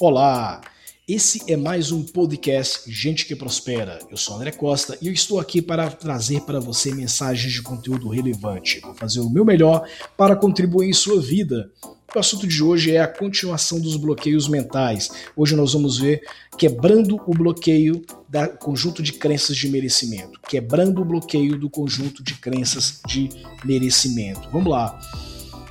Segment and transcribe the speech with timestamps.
[0.00, 0.60] Olá!
[1.08, 3.98] Esse é mais um podcast Gente que Prospera.
[4.08, 8.08] Eu sou André Costa e eu estou aqui para trazer para você mensagens de conteúdo
[8.08, 8.78] relevante.
[8.78, 9.84] Vou fazer o meu melhor
[10.16, 11.68] para contribuir em sua vida.
[12.14, 15.10] O assunto de hoje é a continuação dos bloqueios mentais.
[15.36, 16.22] Hoje nós vamos ver
[16.56, 20.38] quebrando o bloqueio do conjunto de crenças de merecimento.
[20.48, 23.30] Quebrando o bloqueio do conjunto de crenças de
[23.64, 24.48] merecimento.
[24.52, 24.96] Vamos lá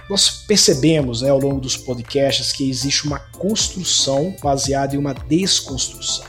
[0.10, 6.26] nós percebemos né, ao longo dos podcasts que existe uma construção baseada em uma desconstrução.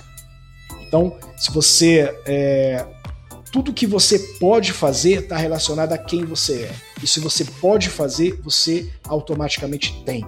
[0.86, 2.14] Então, se você.
[2.26, 2.84] É,
[3.52, 6.74] tudo que você pode fazer está relacionado a quem você é.
[7.02, 10.26] E se você pode fazer, você automaticamente tem.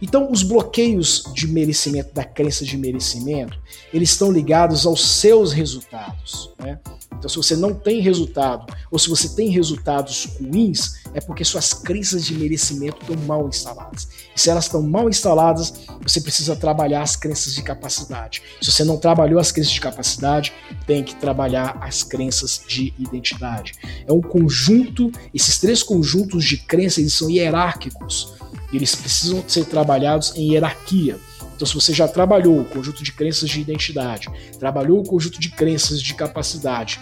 [0.00, 3.58] Então, os bloqueios de merecimento, da crença de merecimento,
[3.92, 6.50] eles estão ligados aos seus resultados.
[6.58, 6.78] Né?
[7.22, 11.72] Então, se você não tem resultado, ou se você tem resultados ruins, é porque suas
[11.72, 14.08] crenças de merecimento estão mal instaladas.
[14.34, 18.42] E se elas estão mal instaladas, você precisa trabalhar as crenças de capacidade.
[18.60, 20.52] Se você não trabalhou as crenças de capacidade,
[20.86, 23.74] tem que trabalhar as crenças de identidade.
[24.04, 28.34] É um conjunto, esses três conjuntos de crenças eles são hierárquicos.
[28.72, 31.18] Eles precisam ser trabalhados em hierarquia.
[31.54, 34.28] Então, se você já trabalhou o conjunto de crenças de identidade,
[34.58, 36.98] trabalhou o conjunto de crenças de capacidade,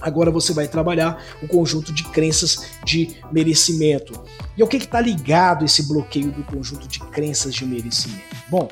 [0.00, 4.20] agora você vai trabalhar o conjunto de crenças de merecimento.
[4.56, 8.22] E o que está ligado esse bloqueio do conjunto de crenças de merecimento?
[8.48, 8.68] Bom,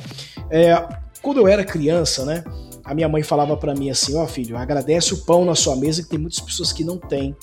[0.51, 0.75] é,
[1.23, 2.45] quando eu era criança, né,
[2.85, 5.77] a minha mãe falava para mim assim: ó oh, filho, agradece o pão na sua
[5.77, 7.37] mesa que tem muitas pessoas que não têm.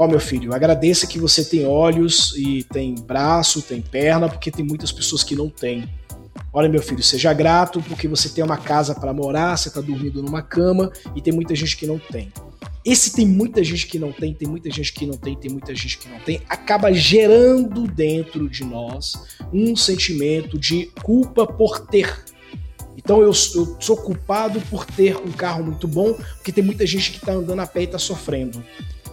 [0.00, 4.64] Ó, meu filho, agradeça que você tem olhos e tem braço, tem perna, porque tem
[4.64, 5.86] muitas pessoas que não têm.
[6.54, 10.22] Olha, meu filho, seja grato porque você tem uma casa para morar, você está dormindo
[10.22, 12.32] numa cama e tem muita gente que não tem.
[12.82, 15.74] Esse tem muita gente que não tem, tem muita gente que não tem, tem muita
[15.74, 22.24] gente que não tem, acaba gerando dentro de nós um sentimento de culpa por ter.
[22.96, 27.10] Então eu, eu sou culpado por ter um carro muito bom, porque tem muita gente
[27.10, 28.64] que está andando a pé e está sofrendo.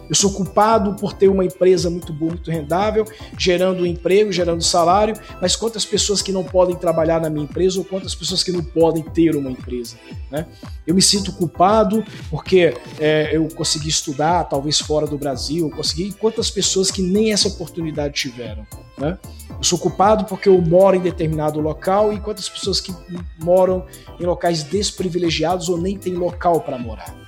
[0.08, 3.04] Eu sou culpado por ter uma empresa muito boa, muito rendável,
[3.36, 7.84] gerando emprego, gerando salário, mas quantas pessoas que não podem trabalhar na minha empresa ou
[7.84, 9.96] quantas pessoas que não podem ter uma empresa?
[10.30, 10.46] Né?
[10.86, 16.50] Eu me sinto culpado porque é, eu consegui estudar, talvez fora do Brasil, consegui, quantas
[16.50, 18.66] pessoas que nem essa oportunidade tiveram?
[18.96, 19.18] Né?
[19.50, 22.94] Eu sou culpado porque eu moro em determinado local e quantas pessoas que
[23.38, 23.84] moram
[24.18, 27.27] em locais desprivilegiados ou nem têm local para morar?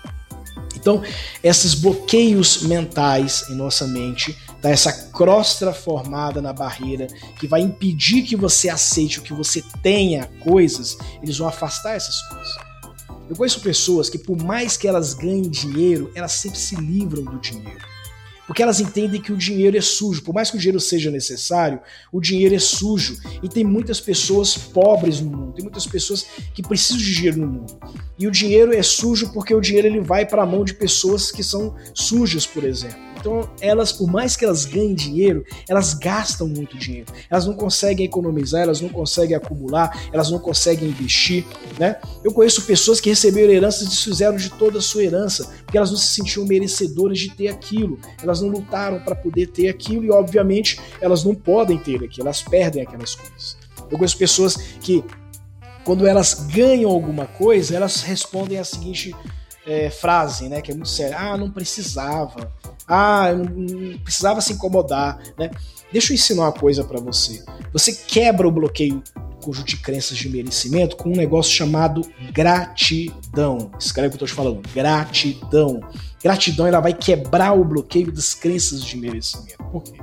[0.80, 1.02] Então,
[1.44, 4.70] esses bloqueios mentais em nossa mente, tá?
[4.70, 7.06] essa crosta formada na barreira
[7.38, 12.20] que vai impedir que você aceite o que você tenha coisas, eles vão afastar essas
[12.28, 12.54] coisas.
[13.28, 17.38] Eu conheço pessoas que, por mais que elas ganhem dinheiro, elas sempre se livram do
[17.38, 17.91] dinheiro
[18.50, 20.24] porque elas entendem que o dinheiro é sujo.
[20.24, 21.78] Por mais que o dinheiro seja necessário,
[22.10, 23.16] o dinheiro é sujo.
[23.40, 27.46] E tem muitas pessoas pobres no mundo, tem muitas pessoas que precisam de dinheiro no
[27.46, 27.78] mundo.
[28.18, 31.30] E o dinheiro é sujo porque o dinheiro ele vai para a mão de pessoas
[31.30, 33.09] que são sujas, por exemplo.
[33.20, 37.12] Então, elas, por mais que elas ganhem dinheiro, elas gastam muito dinheiro.
[37.28, 41.44] Elas não conseguem economizar, elas não conseguem acumular, elas não conseguem investir,
[41.78, 42.00] né?
[42.25, 45.91] Eu conheço pessoas que receberam heranças e desfizeram de toda a sua herança, porque elas
[45.91, 47.98] não se sentiam merecedoras de ter aquilo.
[48.22, 52.42] Elas não lutaram para poder ter aquilo e, obviamente, elas não podem ter aquilo, elas
[52.42, 53.59] perdem aquelas coisas.
[53.91, 55.04] Eu conheço pessoas que,
[55.84, 59.14] quando elas ganham alguma coisa, elas respondem a seguinte
[59.66, 62.53] é, frase, né, que é muito séria: ah, não precisava,
[62.87, 65.50] ah, não precisava se incomodar, né?
[65.93, 67.44] Deixa eu ensinar uma coisa para você.
[67.72, 69.03] Você quebra o bloqueio
[69.40, 72.02] conjunto de crenças de merecimento com um negócio chamado
[72.32, 73.70] gratidão.
[73.78, 75.80] Escreve o que eu tô te falando, gratidão.
[76.22, 79.64] Gratidão ela vai quebrar o bloqueio das crenças de merecimento.
[79.70, 79.98] Por quê?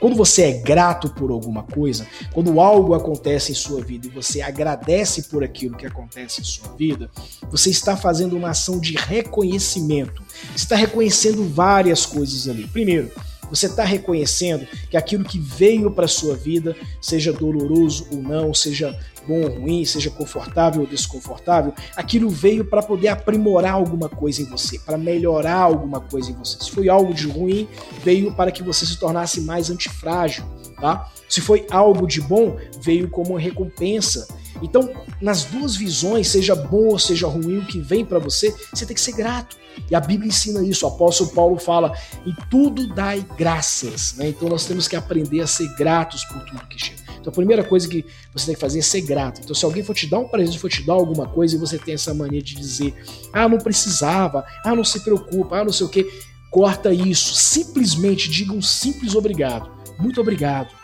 [0.00, 4.40] Quando você é grato por alguma coisa, quando algo acontece em sua vida e você
[4.40, 7.10] agradece por aquilo que acontece em sua vida,
[7.50, 10.22] você está fazendo uma ação de reconhecimento.
[10.50, 12.66] Você está reconhecendo várias coisas ali.
[12.68, 13.10] Primeiro,
[13.50, 18.98] você está reconhecendo que aquilo que veio para sua vida, seja doloroso ou não, seja
[19.26, 24.46] bom ou ruim, seja confortável ou desconfortável, aquilo veio para poder aprimorar alguma coisa em
[24.46, 26.56] você, para melhorar alguma coisa em você.
[26.58, 27.68] Se foi algo de ruim,
[28.02, 30.44] veio para que você se tornasse mais antifrágil,
[30.80, 31.10] tá?
[31.28, 34.26] Se foi algo de bom, veio como recompensa.
[34.62, 34.90] Então,
[35.20, 38.94] nas duas visões, seja bom ou seja ruim, o que vem para você, você tem
[38.94, 39.56] que ser grato.
[39.90, 40.84] E a Bíblia ensina isso.
[40.86, 41.92] O apóstolo Paulo fala:
[42.26, 44.14] em tudo dai graças.
[44.14, 44.28] Né?
[44.28, 46.98] Então nós temos que aprender a ser gratos por tudo que chega.
[47.20, 49.40] Então a primeira coisa que você tem que fazer é ser grato.
[49.42, 51.78] Então se alguém for te dar um presente, for te dar alguma coisa e você
[51.78, 52.94] tem essa mania de dizer:
[53.32, 56.06] ah, não precisava, ah, não se preocupa, ah, não sei o que,
[56.50, 57.34] corta isso.
[57.34, 59.70] Simplesmente diga um simples obrigado.
[59.98, 60.77] Muito obrigado.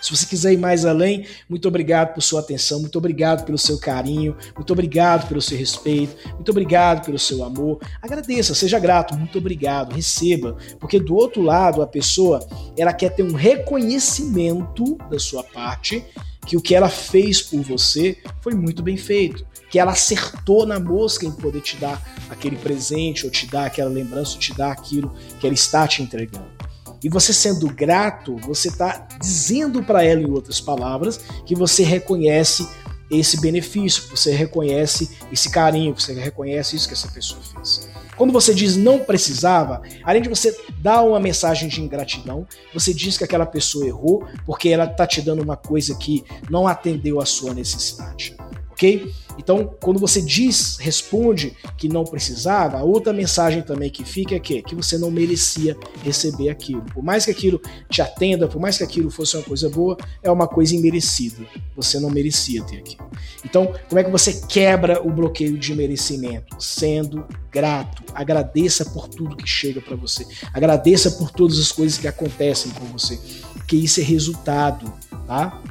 [0.00, 3.78] Se você quiser ir mais além, muito obrigado por sua atenção, muito obrigado pelo seu
[3.78, 7.80] carinho, muito obrigado pelo seu respeito, muito obrigado pelo seu amor.
[8.00, 12.46] Agradeça, seja grato, muito obrigado, receba, porque do outro lado a pessoa
[12.76, 16.04] ela quer ter um reconhecimento da sua parte
[16.46, 20.78] que o que ela fez por você foi muito bem feito, que ela acertou na
[20.78, 22.00] mosca em poder te dar
[22.30, 26.02] aquele presente ou te dar aquela lembrança, ou te dar aquilo que ela está te
[26.02, 26.55] entregando.
[27.02, 32.66] E você sendo grato, você está dizendo para ela, em outras palavras, que você reconhece
[33.10, 37.88] esse benefício, você reconhece esse carinho, você reconhece isso que essa pessoa fez.
[38.16, 43.18] Quando você diz não precisava, além de você dar uma mensagem de ingratidão, você diz
[43.18, 47.26] que aquela pessoa errou porque ela está te dando uma coisa que não atendeu à
[47.26, 48.34] sua necessidade
[48.76, 49.10] ok?
[49.38, 54.40] Então, quando você diz, responde que não precisava, a outra mensagem também que fica é
[54.40, 56.82] que, que você não merecia receber aquilo.
[56.82, 60.30] Por mais que aquilo te atenda, por mais que aquilo fosse uma coisa boa, é
[60.30, 61.44] uma coisa imerecida.
[61.74, 63.10] Você não merecia ter aquilo.
[63.44, 66.56] Então, como é que você quebra o bloqueio de merecimento?
[66.58, 68.02] Sendo grato.
[68.14, 70.26] Agradeça por tudo que chega para você.
[70.52, 73.18] Agradeça por todas as coisas que acontecem com você.
[73.52, 74.92] Porque isso é resultado,
[75.26, 75.62] tá?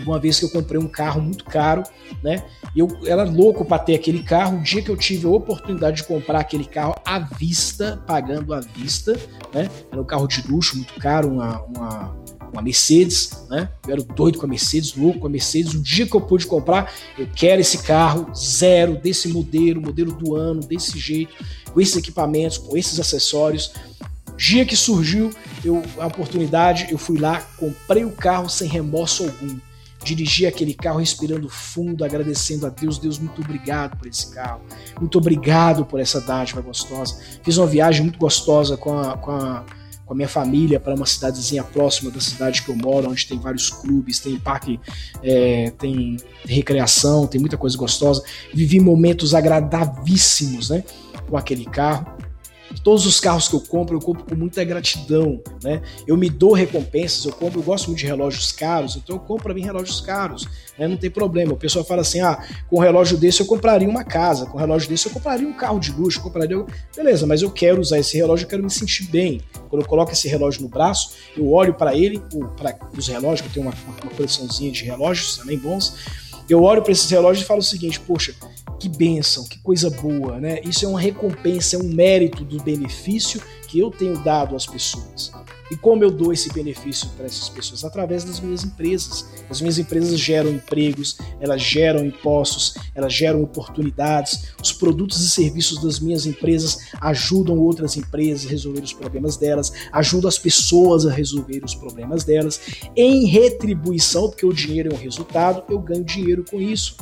[0.00, 1.82] Uma vez que eu comprei um carro muito caro,
[2.22, 2.44] né?
[2.74, 4.58] Eu era louco para ter aquele carro.
[4.58, 8.60] O dia que eu tive a oportunidade de comprar aquele carro à vista, pagando à
[8.60, 9.18] vista,
[9.52, 9.70] né?
[9.90, 12.16] Era um carro de luxo muito caro, uma, uma,
[12.52, 13.68] uma Mercedes, né?
[13.86, 15.74] Eu era doido com a Mercedes, louco com a Mercedes.
[15.74, 20.34] O dia que eu pude comprar, eu quero esse carro zero, desse modelo, modelo do
[20.34, 21.34] ano, desse jeito,
[21.72, 23.72] com esses equipamentos, com esses acessórios.
[24.36, 25.30] Dia que surgiu
[25.62, 29.58] eu, a oportunidade, eu fui lá, comprei o carro sem remorso algum
[30.04, 32.98] dirigir aquele carro respirando fundo, agradecendo a Deus.
[32.98, 34.60] Deus, muito obrigado por esse carro.
[34.98, 37.18] Muito obrigado por essa dádiva gostosa.
[37.42, 39.64] Fiz uma viagem muito gostosa com a, com a,
[40.04, 43.38] com a minha família para uma cidadezinha próxima da cidade que eu moro, onde tem
[43.38, 44.78] vários clubes, tem parque,
[45.22, 48.22] é, tem recreação, tem muita coisa gostosa.
[48.52, 50.84] Vivi momentos agradavíssimos né,
[51.28, 52.06] com aquele carro.
[52.82, 55.82] Todos os carros que eu compro, eu compro com muita gratidão, né?
[56.06, 59.44] Eu me dou recompensas, eu compro, eu gosto muito de relógios caros, então eu compro
[59.44, 60.46] para mim relógios caros,
[60.78, 60.88] né?
[60.88, 61.52] Não tem problema.
[61.52, 64.60] O pessoal fala assim: "Ah, com um relógio desse eu compraria uma casa, com um
[64.60, 66.64] relógio desse eu compraria um carro de luxo, eu compraria".
[66.96, 69.40] Beleza, mas eu quero usar esse relógio, eu quero me sentir bem.
[69.68, 72.22] Quando eu coloco esse relógio no braço, eu olho para ele,
[72.56, 75.94] para os relógios, eu tenho uma, uma coleçãozinha de relógios também bons.
[76.48, 78.34] Eu olho para esses relógios e falo o seguinte: "Poxa,
[78.82, 80.60] que bênção, que coisa boa, né?
[80.64, 85.30] Isso é uma recompensa, é um mérito do benefício que eu tenho dado às pessoas.
[85.70, 87.84] E como eu dou esse benefício para essas pessoas?
[87.84, 89.24] Através das minhas empresas.
[89.48, 94.48] As minhas empresas geram empregos, elas geram impostos, elas geram oportunidades.
[94.60, 99.72] Os produtos e serviços das minhas empresas ajudam outras empresas a resolver os problemas delas,
[99.92, 102.60] ajudam as pessoas a resolver os problemas delas.
[102.96, 106.96] Em retribuição, porque o dinheiro é um resultado, eu ganho dinheiro com isso.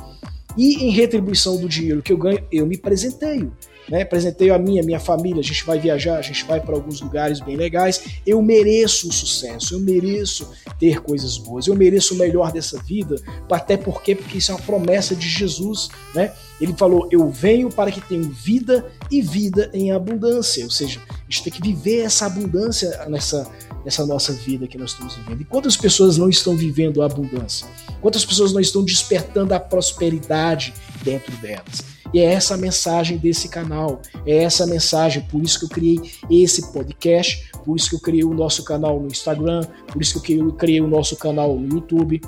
[0.61, 3.51] E em retribuição do dinheiro que eu ganho, eu me presenteio.
[3.89, 4.05] Né?
[4.05, 7.41] Presenteio a minha, minha família, a gente vai viajar, a gente vai para alguns lugares
[7.41, 8.21] bem legais.
[8.27, 13.17] Eu mereço o sucesso, eu mereço ter coisas boas, eu mereço o melhor dessa vida,
[13.51, 16.31] até porque, porque isso é uma promessa de Jesus, né?
[16.61, 20.63] Ele falou: Eu venho para que tenham vida e vida em abundância.
[20.63, 23.51] Ou seja, a gente tem que viver essa abundância nessa,
[23.85, 25.41] nessa nossa vida que nós estamos vivendo.
[25.41, 27.67] E quantas pessoas não estão vivendo a abundância?
[28.01, 30.73] Quantas pessoas não estão despertando a prosperidade
[31.03, 31.83] dentro delas?
[32.13, 35.69] E é essa a mensagem desse canal, é essa a mensagem, por isso que eu
[35.69, 40.21] criei esse podcast, por isso que eu criei o nosso canal no Instagram, por isso
[40.21, 42.21] que eu criei o nosso canal no YouTube,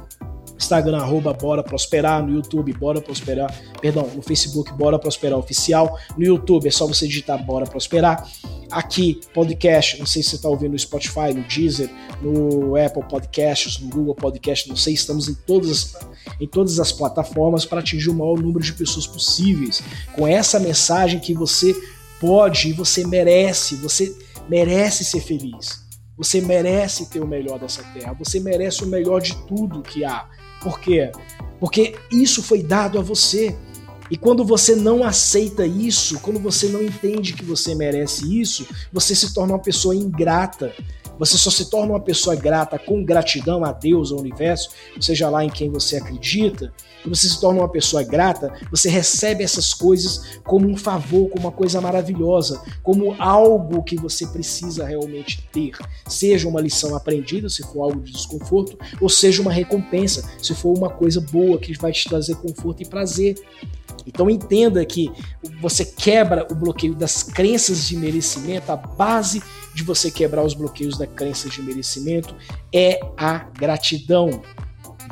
[0.56, 6.24] Instagram, arroba Bora Prosperar, no YouTube, Bora Prosperar, perdão, no Facebook, Bora Prosperar Oficial, no
[6.24, 8.30] YouTube é só você digitar Bora Prosperar.
[8.70, 11.90] Aqui, podcast, não sei se você está ouvindo no Spotify, no Deezer,
[12.22, 15.94] no Apple Podcasts, no Google Podcasts, não sei, estamos em todas,
[16.40, 19.82] em todas as plataformas para atingir o maior número de pessoas possíveis,
[20.14, 21.74] com essa mensagem que você
[22.18, 24.16] pode e você merece, você
[24.48, 25.81] merece ser feliz.
[26.22, 30.28] Você merece ter o melhor dessa terra, você merece o melhor de tudo que há.
[30.62, 31.10] Por quê?
[31.58, 33.56] Porque isso foi dado a você.
[34.08, 39.16] E quando você não aceita isso, quando você não entende que você merece isso, você
[39.16, 40.72] se torna uma pessoa ingrata.
[41.18, 45.44] Você só se torna uma pessoa grata com gratidão a Deus, ao universo, seja lá
[45.44, 46.72] em quem você acredita.
[47.04, 51.52] Você se torna uma pessoa grata, você recebe essas coisas como um favor, como uma
[51.52, 55.76] coisa maravilhosa, como algo que você precisa realmente ter.
[56.06, 60.76] Seja uma lição aprendida, se for algo de desconforto, ou seja uma recompensa, se for
[60.76, 63.34] uma coisa boa que vai te trazer conforto e prazer.
[64.06, 65.10] Então entenda que
[65.60, 69.42] você quebra o bloqueio das crenças de merecimento, a base
[69.74, 72.34] de você quebrar os bloqueios da crença de merecimento
[72.72, 74.42] é a gratidão.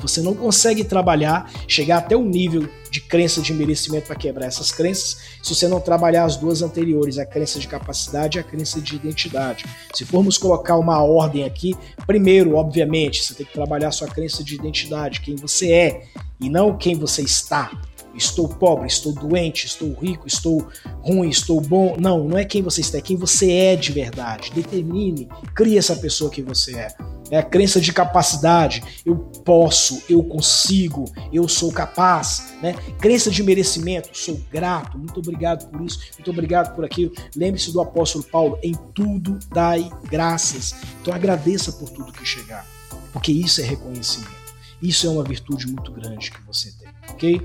[0.00, 4.72] Você não consegue trabalhar, chegar até o nível de crença de merecimento para quebrar essas
[4.72, 8.80] crenças, se você não trabalhar as duas anteriores, a crença de capacidade e a crença
[8.80, 9.64] de identidade.
[9.94, 14.42] Se formos colocar uma ordem aqui, primeiro, obviamente, você tem que trabalhar a sua crença
[14.42, 16.04] de identidade, quem você é,
[16.40, 17.70] e não quem você está.
[18.14, 20.66] Estou pobre, estou doente, estou rico, estou
[21.02, 21.96] ruim, estou bom.
[21.98, 24.50] Não, não é quem você está, é quem você é de verdade.
[24.52, 26.88] Determine, crie essa pessoa que você é
[27.30, 32.74] é a crença de capacidade, eu posso, eu consigo, eu sou capaz, né?
[32.98, 37.12] Crença de merecimento, sou grato, muito obrigado por isso, muito obrigado por aquilo.
[37.34, 40.74] Lembre-se do apóstolo Paulo, em tudo dai graças.
[41.00, 42.66] Então agradeça por tudo que chegar,
[43.12, 44.40] porque isso é reconhecimento.
[44.82, 47.40] Isso é uma virtude muito grande que você tem, ok?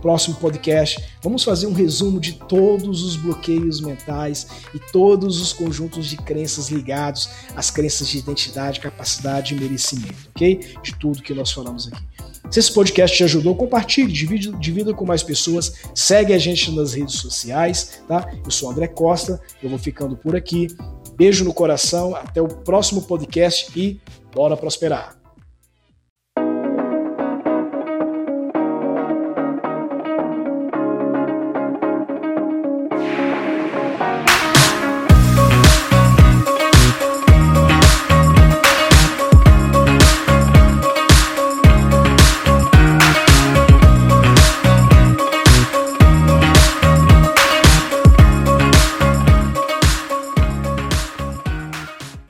[0.00, 6.06] Próximo podcast, vamos fazer um resumo de todos os bloqueios mentais e todos os conjuntos
[6.06, 10.76] de crenças ligados às crenças de identidade, capacidade e merecimento, ok?
[10.82, 12.02] De tudo que nós falamos aqui.
[12.50, 16.94] Se esse podcast te ajudou, compartilhe, divide, divida com mais pessoas, segue a gente nas
[16.94, 18.30] redes sociais, tá?
[18.44, 20.68] Eu sou André Costa, eu vou ficando por aqui.
[21.16, 24.00] Beijo no coração, até o próximo podcast e
[24.32, 25.25] bora prosperar!